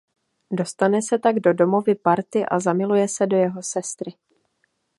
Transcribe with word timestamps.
Dostane 0.51 1.01
se 1.01 1.19
tak 1.19 1.39
do 1.39 1.53
Domovy 1.53 1.95
party 1.95 2.45
a 2.45 2.59
zamiluje 2.59 3.07
se 3.07 3.27
do 3.27 3.37
jeho 3.37 3.61
sestry. 3.61 4.13